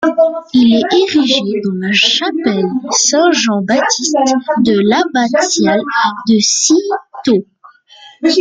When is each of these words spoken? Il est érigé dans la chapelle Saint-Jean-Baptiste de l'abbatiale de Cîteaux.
Il 0.53 0.77
est 0.77 1.15
érigé 1.15 1.43
dans 1.63 1.75
la 1.79 1.91
chapelle 1.93 2.65
Saint-Jean-Baptiste 2.89 4.15
de 4.65 4.89
l'abbatiale 4.89 5.83
de 6.27 6.39
Cîteaux. 6.39 7.45